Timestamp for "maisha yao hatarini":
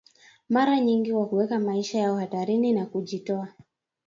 1.59-2.73